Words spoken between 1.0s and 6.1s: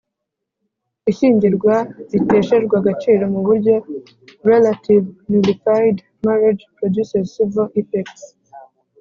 Ishyingirwa riteshejwe agaciro mu buryo Relative nullified